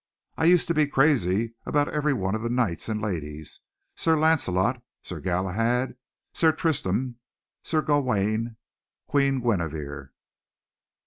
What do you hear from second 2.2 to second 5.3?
of the Knights and Ladies Sir Launcelot, Sir